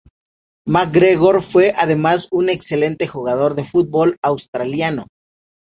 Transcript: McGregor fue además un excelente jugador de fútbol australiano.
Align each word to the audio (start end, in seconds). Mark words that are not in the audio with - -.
McGregor 0.65 1.39
fue 1.43 1.73
además 1.77 2.27
un 2.31 2.49
excelente 2.49 3.05
jugador 3.07 3.53
de 3.53 3.63
fútbol 3.63 4.17
australiano. 4.23 5.05